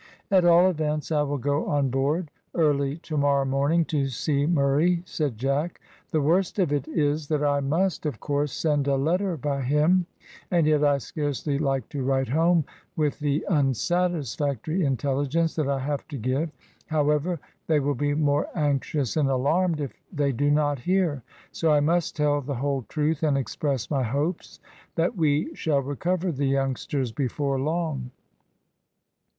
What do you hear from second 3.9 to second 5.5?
see Murray," said